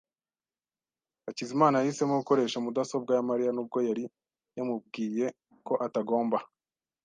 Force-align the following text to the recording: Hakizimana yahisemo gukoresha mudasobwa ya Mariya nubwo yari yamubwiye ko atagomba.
Hakizimana 1.25 1.79
yahisemo 1.79 2.13
gukoresha 2.21 2.63
mudasobwa 2.65 3.11
ya 3.17 3.25
Mariya 3.29 3.51
nubwo 3.53 3.77
yari 3.87 4.03
yamubwiye 4.57 5.25
ko 5.67 5.73
atagomba. 5.85 6.37